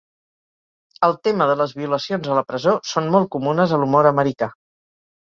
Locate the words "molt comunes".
3.19-3.79